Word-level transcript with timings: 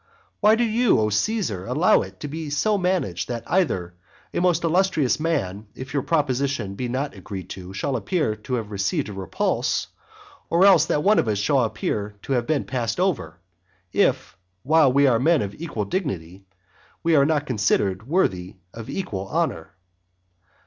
Why 0.39 0.55
do 0.55 0.63
you, 0.63 0.99
O 0.99 1.09
Caesar, 1.11 1.67
allow 1.67 2.01
it 2.01 2.19
to 2.21 2.27
be 2.27 2.49
so 2.49 2.75
managed 2.75 3.27
that 3.29 3.43
either 3.45 3.93
a 4.33 4.41
most 4.41 4.63
illustrious 4.63 5.19
man, 5.19 5.67
if 5.75 5.93
your 5.93 6.01
proposition 6.01 6.73
be 6.73 6.87
not 6.89 7.13
agreed 7.13 7.49
too, 7.51 7.71
shall 7.71 7.95
appear 7.95 8.35
to 8.35 8.55
have 8.55 8.71
received 8.71 9.09
a 9.09 9.13
repulse, 9.13 9.89
or 10.49 10.65
else 10.65 10.85
that 10.87 11.03
one 11.03 11.19
of 11.19 11.27
us 11.27 11.37
shall 11.37 11.63
appear 11.65 12.15
to 12.23 12.33
have 12.33 12.47
been 12.47 12.63
passed 12.63 12.99
over, 12.99 13.37
if, 13.93 14.35
while 14.63 14.91
we 14.91 15.05
are 15.05 15.19
men 15.19 15.43
of 15.43 15.53
equal 15.61 15.85
dignity, 15.85 16.45
we 17.03 17.15
are 17.15 17.23
not 17.27 17.45
considered 17.45 18.07
worthy 18.07 18.55
of 18.73 18.89
equal 18.89 19.29
honour? 19.29 19.75